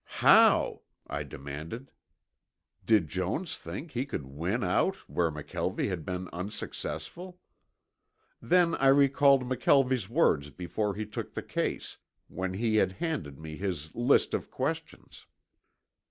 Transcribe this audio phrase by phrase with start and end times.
[0.17, 1.91] "How?" I demanded.
[2.83, 7.39] Did Jones think he could win out where McKelvie had been unsuccessful?
[8.41, 11.97] Then I recalled McKelvie's words before he took the case,
[12.29, 15.27] when he had handed me his list of questions.